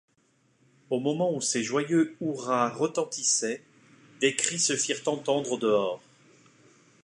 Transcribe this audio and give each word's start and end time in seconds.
Au 0.89 0.99
moment 0.99 1.31
où 1.31 1.41
ces 1.41 1.61
joyeux 1.61 2.15
hurrahs 2.21 2.69
retentissaient, 2.75 3.61
des 4.19 4.35
cris 4.35 4.57
se 4.57 4.75
firent 4.75 5.07
entendre 5.07 5.51
au 5.51 5.57
dehors. 5.59 6.01